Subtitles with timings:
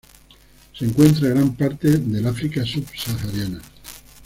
[0.73, 3.61] Se encuentra en gran parte del África subsahariana.